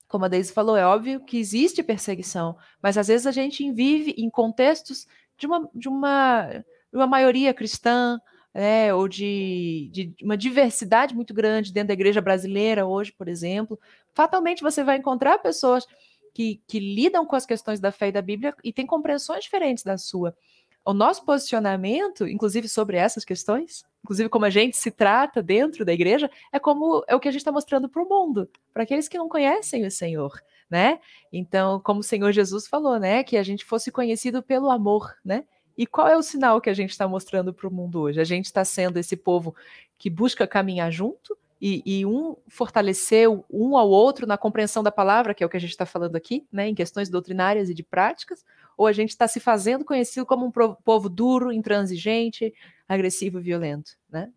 [0.08, 4.14] como a Deise falou, é óbvio que existe perseguição, mas às vezes a gente vive
[4.18, 8.20] em contextos de uma, de uma, uma maioria cristã,
[8.54, 13.80] né, ou de, de, uma diversidade muito grande dentro da igreja brasileira hoje, por exemplo.
[14.14, 15.88] Fatalmente você vai encontrar pessoas
[16.34, 19.84] que, que lidam com as questões da fé e da Bíblia e têm compreensões diferentes
[19.84, 20.36] da sua.
[20.84, 25.94] O nosso posicionamento, inclusive sobre essas questões, inclusive como a gente se trata dentro da
[25.94, 29.08] igreja, é como é o que a gente está mostrando para o mundo, para aqueles
[29.08, 31.00] que não conhecem o Senhor, né?
[31.32, 35.44] Então, como o Senhor Jesus falou, né, que a gente fosse conhecido pelo amor, né?
[35.78, 38.20] E qual é o sinal que a gente está mostrando para o mundo hoje?
[38.20, 39.56] A gente está sendo esse povo
[39.98, 45.34] que busca caminhar junto, e, e, um fortalecer um ao outro na compreensão da palavra,
[45.34, 47.84] que é o que a gente está falando aqui, né, em questões doutrinárias e de
[47.84, 48.44] práticas,
[48.76, 52.52] ou a gente está se fazendo conhecido como um povo duro, intransigente,
[52.90, 54.32] agressivo e violento, né?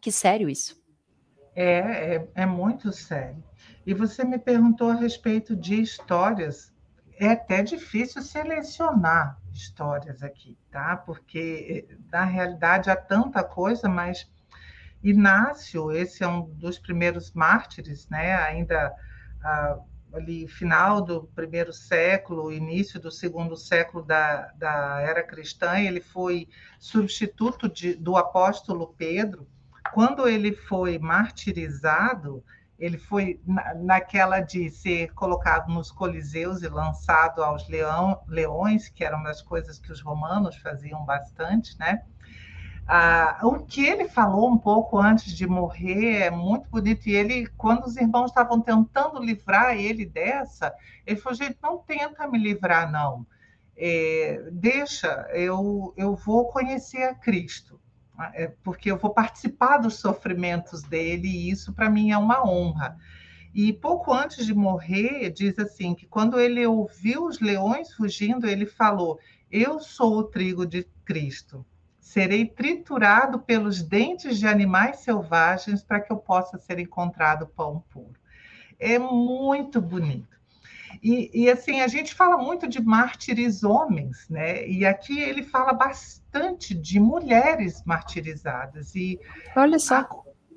[0.00, 0.82] Que sério isso.
[1.54, 3.42] É, é, é muito sério.
[3.84, 6.72] E você me perguntou a respeito de histórias.
[7.18, 10.96] É até difícil selecionar histórias aqui, tá?
[10.96, 14.30] Porque na realidade há tanta coisa, mas
[15.08, 18.34] Inácio, esse é um dos primeiros mártires, né?
[18.34, 18.92] Ainda
[19.40, 19.78] ah,
[20.12, 26.48] ali final do primeiro século, início do segundo século da, da era cristã, ele foi
[26.80, 29.46] substituto de, do apóstolo Pedro.
[29.94, 32.42] Quando ele foi martirizado,
[32.76, 39.04] ele foi na, naquela de ser colocado nos coliseus e lançado aos leão, leões, que
[39.04, 42.02] era uma das coisas que os romanos faziam bastante, né?
[42.88, 47.08] Ah, o que ele falou um pouco antes de morrer é muito bonito.
[47.08, 50.72] E ele, quando os irmãos estavam tentando livrar ele dessa,
[51.04, 53.26] ele falou: gente, não tenta me livrar, não.
[53.76, 57.80] É, deixa, eu, eu vou conhecer a Cristo,
[58.34, 62.96] é, porque eu vou participar dos sofrimentos dele, e isso para mim é uma honra.
[63.52, 68.64] E pouco antes de morrer, diz assim: que quando ele ouviu os leões fugindo, ele
[68.64, 69.18] falou:
[69.50, 71.66] Eu sou o trigo de Cristo
[72.06, 78.14] serei triturado pelos dentes de animais selvagens para que eu possa ser encontrado pão puro.
[78.78, 80.36] É muito bonito.
[81.02, 84.66] E, e, assim, a gente fala muito de mártires homens, né?
[84.68, 88.94] E aqui ele fala bastante de mulheres martirizadas.
[88.94, 89.18] E
[89.56, 89.96] Olha só.
[89.96, 90.08] A,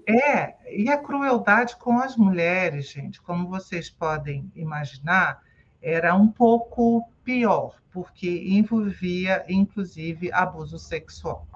[0.08, 5.42] é, e a crueldade com as mulheres, gente, como vocês podem imaginar,
[5.82, 11.48] era um pouco pior, porque envolvia, inclusive, abuso sexual.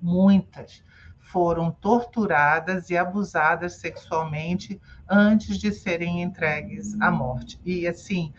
[0.00, 0.82] Muitas
[1.18, 7.58] foram torturadas e abusadas sexualmente antes de serem entregues à morte.
[7.64, 8.32] E, assim,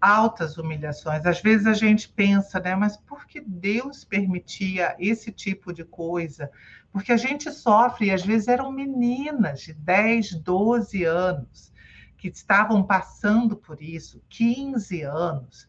[0.00, 1.24] altas humilhações.
[1.24, 6.50] Às vezes a gente pensa, né, mas por que Deus permitia esse tipo de coisa?
[6.92, 11.72] Porque a gente sofre, e às vezes eram meninas de 10, 12 anos
[12.16, 15.68] que estavam passando por isso, 15 anos,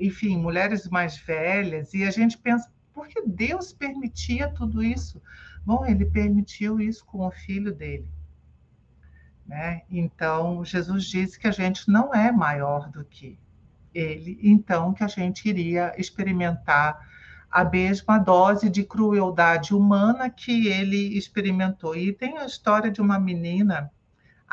[0.00, 5.20] enfim, mulheres mais velhas, e a gente pensa, Por que Deus permitia tudo isso?
[5.66, 8.08] Bom, ele permitiu isso com o filho dele.
[9.46, 9.82] Né?
[9.90, 13.38] Então, Jesus disse que a gente não é maior do que
[13.94, 17.06] ele, então que a gente iria experimentar
[17.50, 21.94] a mesma dose de crueldade humana que ele experimentou.
[21.94, 23.90] E tem a história de uma menina,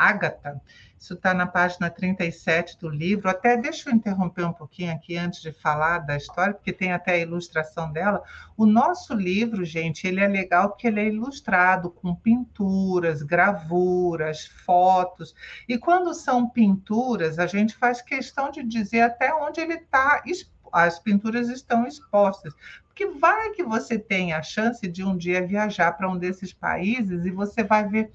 [0.10, 0.62] Ágata,
[1.04, 3.30] isso está na página 37 do livro.
[3.30, 7.16] Até deixa eu interromper um pouquinho aqui antes de falar da história, porque tem até
[7.16, 8.24] a ilustração dela.
[8.56, 15.36] O nosso livro, gente, ele é legal porque ele é ilustrado com pinturas, gravuras, fotos.
[15.68, 20.24] E quando são pinturas, a gente faz questão de dizer até onde ele está
[20.72, 22.54] as pinturas estão expostas.
[22.86, 27.26] Porque vai que você tenha a chance de um dia viajar para um desses países
[27.26, 28.12] e você vai ver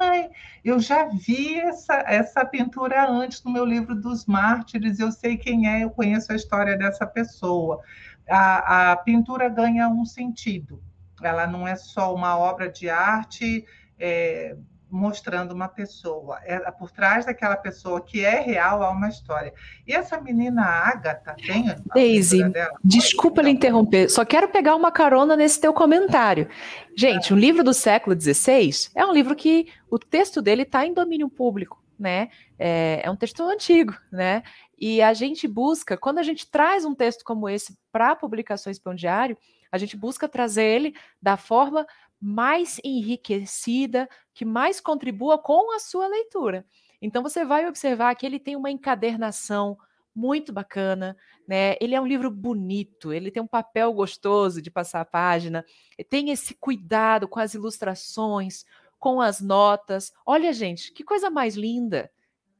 [0.00, 0.30] Ai,
[0.64, 5.68] eu já vi essa, essa pintura antes no meu livro dos mártires, eu sei quem
[5.68, 7.80] é, eu conheço a história dessa pessoa.
[8.28, 10.82] A, a pintura ganha um sentido,
[11.22, 13.64] ela não é só uma obra de arte.
[13.98, 14.56] É,
[14.90, 16.38] mostrando uma pessoa.
[16.44, 19.52] É, por trás daquela pessoa que é real há uma história.
[19.86, 22.40] E essa menina Agatha tem Daisy,
[22.82, 26.48] desculpa lhe interromper, só quero pegar uma carona nesse teu comentário.
[26.96, 27.36] Gente, é.
[27.36, 31.28] um livro do século XVI é um livro que o texto dele está em domínio
[31.28, 32.28] público, né?
[32.58, 34.42] É, é um texto antigo, né?
[34.78, 38.94] E a gente busca, quando a gente traz um texto como esse para publicações Pão
[38.94, 39.36] Diário,
[39.70, 41.86] a gente busca trazer ele da forma
[42.20, 46.66] mais enriquecida, que mais contribua com a sua leitura.
[47.00, 49.78] Então você vai observar que ele tem uma encadernação
[50.14, 51.76] muito bacana, né?
[51.80, 55.64] Ele é um livro bonito, ele tem um papel gostoso de passar a página,
[56.10, 58.64] tem esse cuidado com as ilustrações,
[58.98, 60.12] com as notas.
[60.26, 62.10] Olha, gente, que coisa mais linda!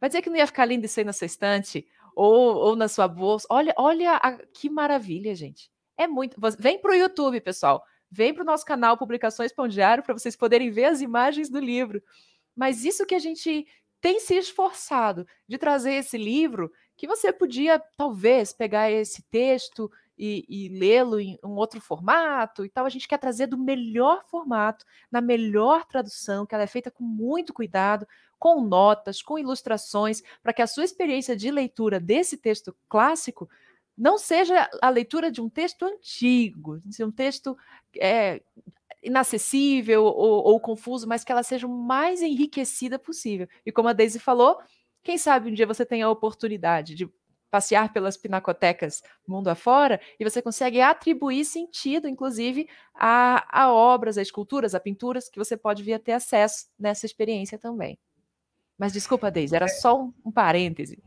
[0.00, 2.86] Vai dizer que não ia ficar lindo isso aí na sua estante ou, ou na
[2.86, 3.44] sua bolsa?
[3.50, 5.68] Olha, olha a, que maravilha, gente!
[5.96, 6.40] É muito.
[6.60, 7.84] Vem para o YouTube, pessoal.
[8.10, 11.58] Vem para o nosso canal Publicações Pão Diário para vocês poderem ver as imagens do
[11.58, 12.02] livro.
[12.56, 13.66] Mas isso que a gente
[14.00, 20.44] tem se esforçado de trazer esse livro, que você podia talvez pegar esse texto e,
[20.48, 22.84] e lê-lo em um outro formato e tal.
[22.84, 27.04] A gente quer trazer do melhor formato, na melhor tradução, que ela é feita com
[27.04, 28.06] muito cuidado,
[28.38, 33.48] com notas, com ilustrações, para que a sua experiência de leitura desse texto clássico
[33.98, 37.58] não seja a leitura de um texto antigo, de um texto
[37.96, 38.40] é,
[39.02, 43.48] inacessível ou, ou, confuso, mas que ela seja o mais enriquecida possível.
[43.66, 44.58] E como a Daisy falou,
[45.02, 47.10] quem sabe um dia você tenha a oportunidade de
[47.50, 54.22] passear pelas pinacotecas mundo afora e você consegue atribuir sentido, inclusive, a, a obras, a
[54.22, 57.98] esculturas, a pinturas que você pode vir a ter acesso nessa experiência também.
[58.76, 61.02] Mas desculpa, Deise, era só um, um parêntese.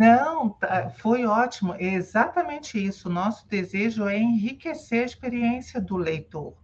[0.00, 1.74] Não, tá, foi ótimo.
[1.74, 3.10] É exatamente isso.
[3.10, 6.54] Nosso desejo é enriquecer a experiência do leitor.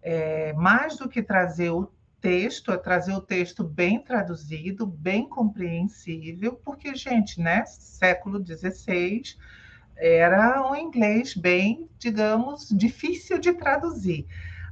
[0.00, 6.54] É, mais do que trazer o texto, é trazer o texto bem traduzido, bem compreensível,
[6.64, 9.36] porque, gente, né, século XVI
[9.96, 14.28] era um inglês bem, digamos, difícil de traduzir.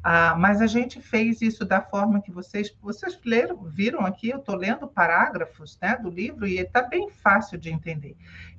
[0.06, 4.38] Ah, mas a gente fez isso da forma que vocês vocês leram, viram aqui, eu
[4.38, 8.14] estou lendo parágrafos né, do livro e está bem fácil de entender.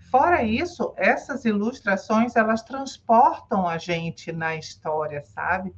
[0.10, 5.71] Fora isso, essas ilustrações elas transportam a gente na história, sabe?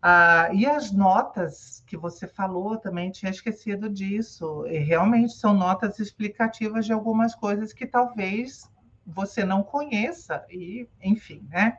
[0.00, 4.64] Ah, e as notas que você falou, também tinha esquecido disso.
[4.68, 8.70] E realmente são notas explicativas de algumas coisas que talvez
[9.04, 11.78] você não conheça, e enfim, né?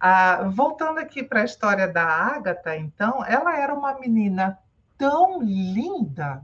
[0.00, 4.58] Ah, voltando aqui para a história da Ágata, então, ela era uma menina
[4.96, 6.42] tão linda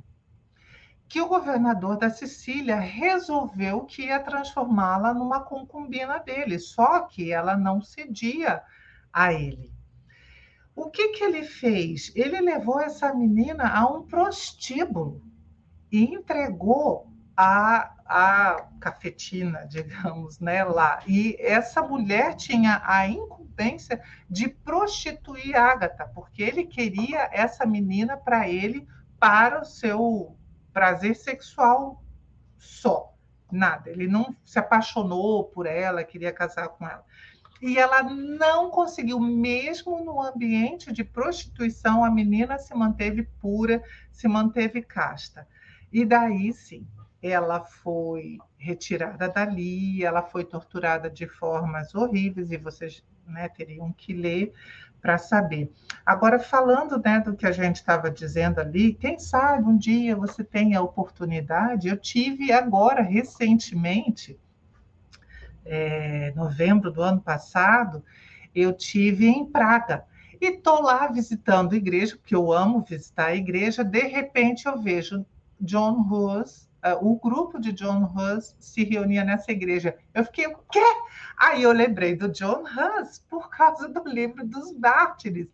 [1.09, 7.57] que o governador da Sicília resolveu que ia transformá-la numa concubina dele, só que ela
[7.57, 8.62] não cedia
[9.12, 9.73] a ele.
[10.75, 12.12] O que, que ele fez?
[12.14, 15.23] Ele levou essa menina a um prostíbulo
[15.90, 21.03] e entregou a, a cafetina, digamos, né, lá.
[21.07, 28.49] E essa mulher tinha a incumbência de prostituir Ágata, porque ele queria essa menina para
[28.49, 28.87] ele,
[29.19, 30.37] para o seu
[30.73, 32.03] prazer sexual
[32.59, 33.12] só.
[33.51, 33.90] Nada.
[33.90, 37.05] Ele não se apaixonou por ela, queria casar com ela.
[37.62, 43.83] E ela não conseguiu, mesmo no ambiente de prostituição, a menina se manteve pura,
[44.13, 45.48] se manteve casta.
[45.90, 46.87] E daí sim,
[47.29, 54.12] ela foi retirada dali, ela foi torturada de formas horríveis, e vocês né, teriam que
[54.12, 54.52] ler
[55.00, 55.72] para saber.
[56.04, 60.42] Agora, falando né, do que a gente estava dizendo ali, quem sabe um dia você
[60.42, 64.38] tenha a oportunidade, eu tive agora, recentemente,
[65.64, 68.04] é, novembro do ano passado,
[68.54, 70.04] eu tive em Praga.
[70.40, 73.83] E estou lá visitando a igreja, porque eu amo visitar a igreja.
[73.83, 75.24] De repente, eu vejo
[75.60, 76.44] John uh,
[76.94, 79.96] o grupo de John Hus se reunia nessa igreja.
[80.14, 80.84] Eu fiquei, o quê?
[81.38, 85.48] Aí eu lembrei do John Hus por causa do livro dos mártires.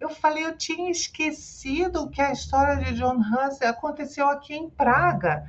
[0.00, 5.44] Eu falei, eu tinha esquecido que a história de John Hus aconteceu aqui em Praga.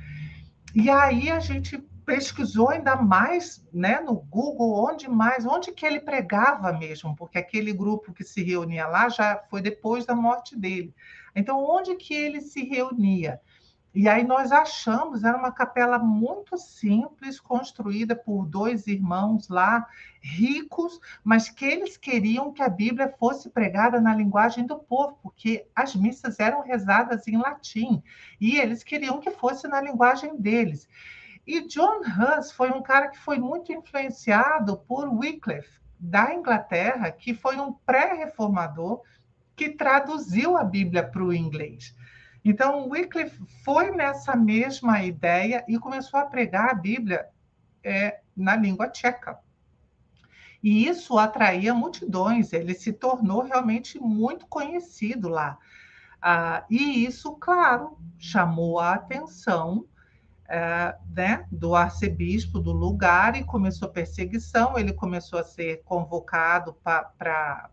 [0.74, 1.78] E aí a gente
[2.08, 7.70] pesquisou ainda mais né, no Google onde mais, onde que ele pregava mesmo, porque aquele
[7.70, 10.94] grupo que se reunia lá já foi depois da morte dele.
[11.36, 13.40] Então, onde que ele se reunia?
[13.94, 19.88] E aí nós achamos, era uma capela muito simples, construída por dois irmãos lá,
[20.20, 25.66] ricos, mas que eles queriam que a Bíblia fosse pregada na linguagem do povo, porque
[25.74, 28.02] as missas eram rezadas em latim,
[28.40, 30.86] e eles queriam que fosse na linguagem deles.
[31.46, 37.32] E John Hus foi um cara que foi muito influenciado por Wycliffe, da Inglaterra, que
[37.32, 39.02] foi um pré-reformador
[39.56, 41.96] que traduziu a Bíblia para o inglês.
[42.48, 47.28] Então, Wycliffe foi nessa mesma ideia e começou a pregar a Bíblia
[47.84, 49.38] é, na língua tcheca.
[50.62, 55.58] E isso atraía multidões, ele se tornou realmente muito conhecido lá.
[56.22, 59.84] Ah, e isso, claro, chamou a atenção
[60.48, 64.78] é, né, do arcebispo do lugar e começou perseguição.
[64.78, 67.68] Ele começou a ser convocado para.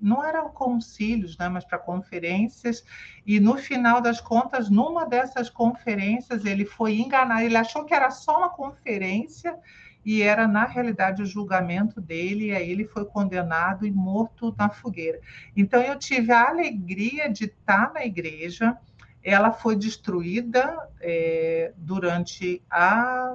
[0.00, 2.84] Não eram concílios, né, mas para conferências,
[3.26, 7.42] e no final das contas, numa dessas conferências, ele foi enganado.
[7.42, 9.58] Ele achou que era só uma conferência
[10.04, 14.70] e era, na realidade, o julgamento dele, e aí ele foi condenado e morto na
[14.70, 15.20] fogueira.
[15.54, 18.78] Então, eu tive a alegria de estar na igreja
[19.22, 23.34] ela foi destruída é, durante a,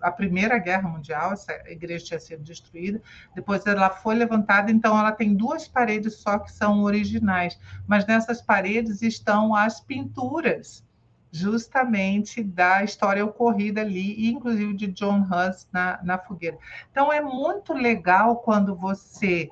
[0.00, 3.00] a Primeira Guerra Mundial, essa igreja tinha sido destruída,
[3.34, 8.40] depois ela foi levantada, então ela tem duas paredes só que são originais, mas nessas
[8.40, 10.84] paredes estão as pinturas
[11.32, 16.58] justamente da história ocorrida ali, inclusive de John Hus na, na fogueira.
[16.90, 19.50] Então é muito legal quando você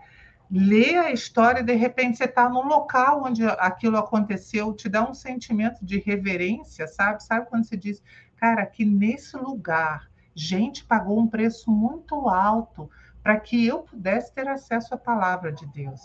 [0.50, 5.08] lê a história e de repente você está no local onde aquilo aconteceu, te dá
[5.08, 7.22] um sentimento de reverência, sabe?
[7.22, 8.02] Sabe quando você diz,
[8.36, 12.90] cara, aqui nesse lugar, gente pagou um preço muito alto
[13.22, 16.00] para que eu pudesse ter acesso à palavra de Deus.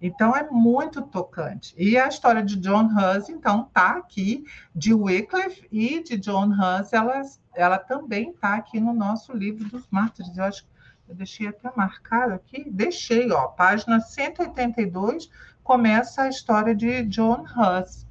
[0.00, 1.74] Então é muito tocante.
[1.76, 6.92] E a história de John Hus, então, tá aqui, de Wycliffe e de John Hus,
[6.92, 7.20] ela,
[7.54, 10.36] ela também tá aqui no nosso livro dos mártires.
[10.36, 10.69] Eu acho que
[11.10, 15.28] eu deixei até marcado aqui, deixei, ó, página 182,
[15.62, 18.06] começa a história de John Hus.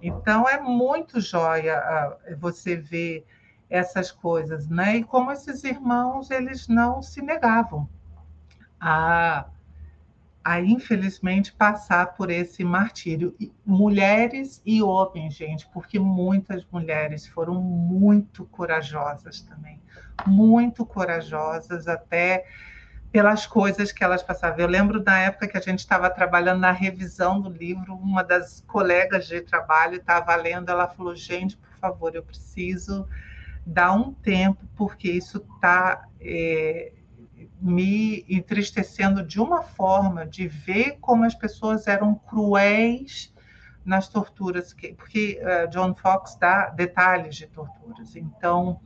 [0.00, 1.82] Então, é muito joia
[2.30, 3.26] uh, você ver
[3.68, 4.98] essas coisas, né?
[4.98, 7.88] E como esses irmãos, eles não se negavam
[8.80, 9.46] a
[10.44, 13.34] a infelizmente passar por esse martírio.
[13.64, 19.80] Mulheres e homens, gente, porque muitas mulheres foram muito corajosas também,
[20.26, 22.44] muito corajosas até
[23.12, 24.58] pelas coisas que elas passavam.
[24.60, 28.64] Eu lembro da época que a gente estava trabalhando na revisão do livro, uma das
[28.66, 33.06] colegas de trabalho estava lendo, ela falou: "Gente, por favor, eu preciso
[33.66, 36.92] dar um tempo porque isso está é,
[37.60, 43.32] me entristecendo de uma forma de ver como as pessoas eram cruéis
[43.84, 48.14] nas torturas, que, porque uh, John Fox dá detalhes de torturas.
[48.14, 48.80] Então,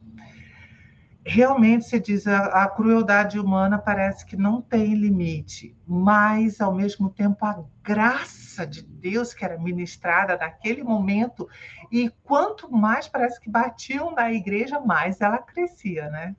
[1.27, 7.11] realmente se diz a, a, crueldade humana parece que não tem limite, mas ao mesmo
[7.11, 11.49] tempo a graça de Deus que era ministrada naquele momento
[11.91, 16.37] e quanto mais parece que batiam na igreja, mais ela crescia, né?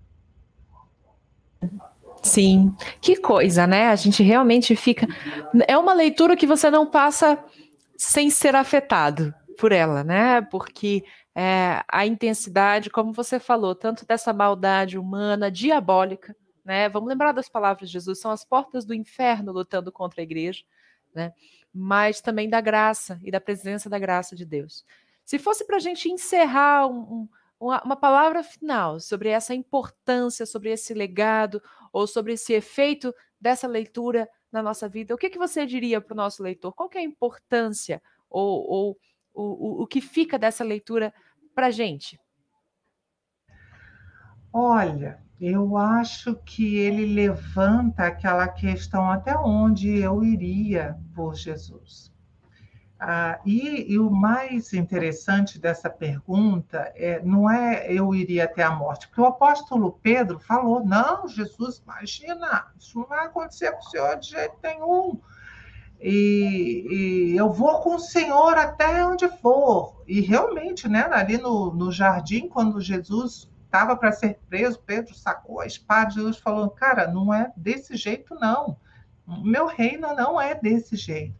[2.23, 3.87] Sim, que coisa, né?
[3.87, 5.07] A gente realmente fica.
[5.67, 7.43] É uma leitura que você não passa
[7.97, 10.41] sem ser afetado por ela, né?
[10.41, 11.03] Porque
[11.35, 16.89] é, a intensidade, como você falou, tanto dessa maldade humana, diabólica, né?
[16.89, 20.63] Vamos lembrar das palavras de Jesus, são as portas do inferno lutando contra a igreja,
[21.13, 21.33] né?
[21.73, 24.85] Mas também da graça e da presença da graça de Deus.
[25.23, 27.29] Se fosse para a gente encerrar um, um
[27.59, 33.67] uma, uma, palavra final sobre essa importância, sobre esse legado ou sobre esse efeito dessa
[33.67, 36.73] leitura na nossa vida, o que, que você diria para o nosso leitor?
[36.73, 38.97] Qual é a importância ou, ou
[39.33, 41.13] o, o, o que fica dessa leitura
[41.53, 42.19] para a gente?
[44.51, 52.11] Olha, eu acho que ele levanta aquela questão até onde eu iria por Jesus.
[52.99, 58.71] Ah, e, e, o mais interessante dessa pergunta é, não é eu iria até a
[58.71, 63.89] morte, porque o apóstolo Pedro falou: não, Jesus, imagina, isso não vai acontecer com o
[63.89, 65.19] Senhor de jeito nenhum.
[66.01, 66.87] E,
[67.33, 70.01] e eu vou com o Senhor até onde for.
[70.07, 75.59] E realmente, né, ali no, no jardim, quando Jesus estava para ser preso, Pedro sacou
[75.59, 78.75] a espada, Jesus falou: cara, não é desse jeito, não.
[79.43, 81.35] Meu reino não é desse jeito.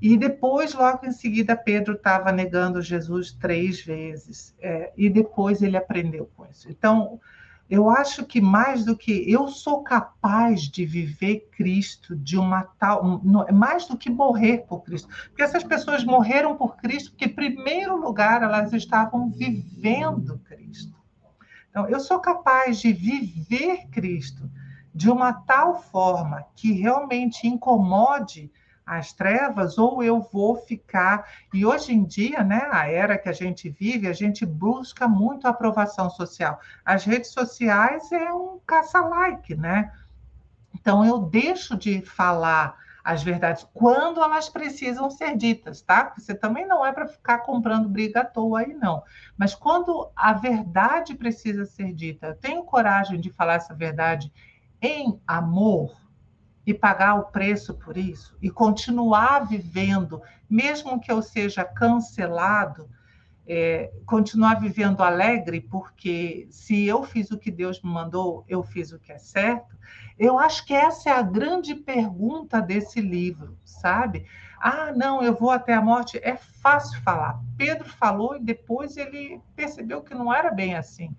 [0.00, 4.54] E depois, logo em seguida, Pedro estava negando Jesus três vezes.
[4.58, 6.70] É, e depois ele aprendeu com isso.
[6.70, 7.20] Então,
[7.68, 13.20] eu acho que mais do que eu sou capaz de viver Cristo de uma tal.
[13.52, 15.08] Mais do que morrer por Cristo.
[15.28, 20.98] Porque essas pessoas morreram por Cristo porque, em primeiro lugar, elas estavam vivendo Cristo.
[21.68, 24.50] Então, eu sou capaz de viver Cristo
[24.92, 28.50] de uma tal forma que realmente incomode
[28.90, 31.24] as trevas ou eu vou ficar.
[31.54, 35.46] E hoje em dia, né, a era que a gente vive, a gente busca muito
[35.46, 36.58] aprovação social.
[36.84, 39.92] As redes sociais é um caça-like, né?
[40.74, 46.12] Então eu deixo de falar as verdades quando elas precisam ser ditas, tá?
[46.18, 49.04] Você também não é para ficar comprando briga à toa aí, não.
[49.38, 54.32] Mas quando a verdade precisa ser dita, eu tenho coragem de falar essa verdade
[54.82, 55.94] em amor,
[56.66, 62.88] e pagar o preço por isso e continuar vivendo, mesmo que eu seja cancelado,
[63.46, 68.92] é, continuar vivendo alegre, porque se eu fiz o que Deus me mandou, eu fiz
[68.92, 69.76] o que é certo.
[70.18, 74.26] Eu acho que essa é a grande pergunta desse livro, sabe?
[74.60, 76.20] Ah, não, eu vou até a morte.
[76.22, 77.40] É fácil falar.
[77.56, 81.16] Pedro falou e depois ele percebeu que não era bem assim.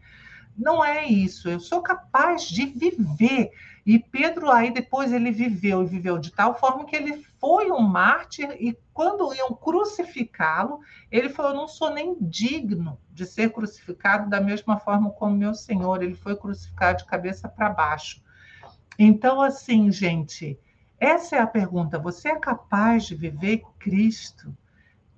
[0.62, 1.50] Não é isso.
[1.50, 3.52] Eu sou capaz de viver
[3.84, 7.80] e Pedro aí depois ele viveu e viveu de tal forma que ele foi um
[7.80, 10.80] mártir e quando iam crucificá-lo,
[11.12, 16.04] ele falou: "Não sou nem digno de ser crucificado da mesma forma como meu Senhor".
[16.04, 18.22] Ele foi crucificado de cabeça para baixo.
[19.00, 20.60] Então assim, gente,
[21.00, 21.98] essa é a pergunta.
[21.98, 24.56] Você é capaz de viver Cristo?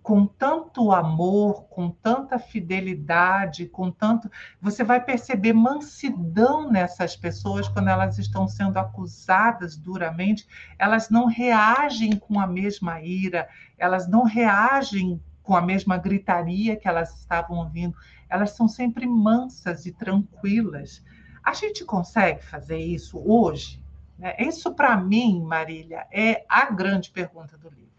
[0.04, 4.30] Com tanto amor, com tanta fidelidade, com tanto.
[4.62, 10.46] Você vai perceber mansidão nessas pessoas quando elas estão sendo acusadas duramente,
[10.78, 13.48] elas não reagem com a mesma ira,
[13.78, 17.96] elas não reagem com a mesma gritaria que elas estavam ouvindo,
[18.30, 21.02] elas são sempre mansas e tranquilas.
[21.42, 23.82] A gente consegue fazer isso hoje?
[24.18, 24.36] Né?
[24.38, 27.93] Isso, para mim, Marília, é a grande pergunta do livro.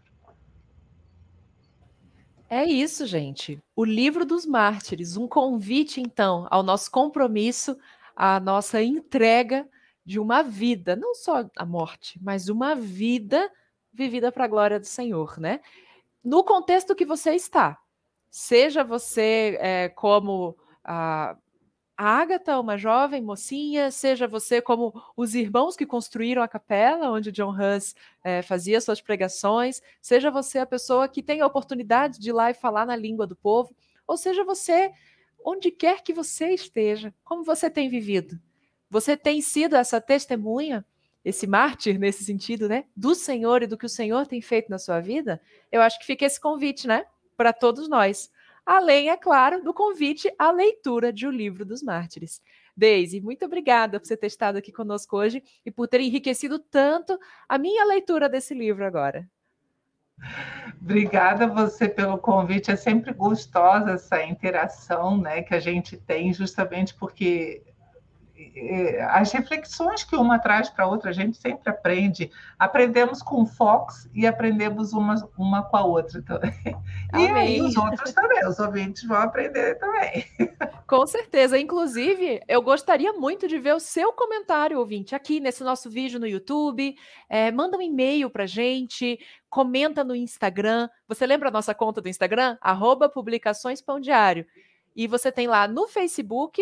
[2.55, 3.61] É isso, gente.
[3.75, 7.77] O livro dos mártires, um convite, então, ao nosso compromisso,
[8.15, 9.67] à nossa entrega
[10.05, 13.51] de uma vida, não só a morte, mas uma vida
[13.91, 15.59] vivida para a glória do Senhor, né?
[16.23, 17.77] No contexto que você está,
[18.31, 21.35] seja você é, como a
[21.97, 27.31] a Agatha, uma jovem mocinha, seja você como os irmãos que construíram a capela onde
[27.31, 32.29] John Hus é, fazia suas pregações, seja você a pessoa que tem a oportunidade de
[32.29, 33.73] ir lá e falar na língua do povo,
[34.05, 34.91] ou seja você,
[35.43, 38.37] onde quer que você esteja, como você tem vivido.
[38.89, 40.85] Você tem sido essa testemunha,
[41.23, 44.77] esse mártir nesse sentido, né, do Senhor e do que o Senhor tem feito na
[44.77, 45.41] sua vida?
[45.71, 47.05] Eu acho que fica esse convite, né,
[47.37, 48.29] para todos nós
[48.65, 52.41] além, é claro, do convite à leitura de O Livro dos Mártires.
[52.75, 57.17] Deise, muito obrigada por você ter estado aqui conosco hoje e por ter enriquecido tanto
[57.47, 59.29] a minha leitura desse livro agora.
[60.81, 62.71] Obrigada você pelo convite.
[62.71, 67.63] É sempre gostosa essa interação né, que a gente tem, justamente porque
[69.09, 72.31] as reflexões que uma traz para a outra, a gente sempre aprende.
[72.59, 76.53] Aprendemos com o Fox e aprendemos uma, uma com a outra também.
[77.13, 80.25] E aí os outros também, os ouvintes vão aprender também.
[80.85, 81.57] Com certeza.
[81.57, 86.27] Inclusive, eu gostaria muito de ver o seu comentário, ouvinte, aqui nesse nosso vídeo no
[86.27, 86.95] YouTube.
[87.29, 89.17] É, manda um e-mail para gente,
[89.49, 90.89] comenta no Instagram.
[91.07, 92.57] Você lembra a nossa conta do Instagram?
[92.59, 94.45] Arroba Publicações Pão Diário.
[94.95, 96.61] E você tem lá no Facebook